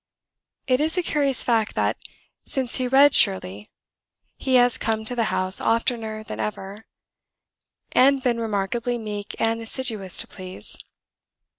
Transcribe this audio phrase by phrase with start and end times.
[0.65, 1.95] It is a curious fact that,
[2.43, 3.69] since he read 'Shirley,'
[4.35, 6.87] he has come to the house oftener than ever,
[7.91, 10.75] and been remarkably meek and assiduous to please.